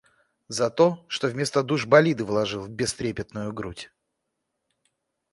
[0.47, 3.91] За то, что вместо душ болиды вложил в бестрепетную грудь.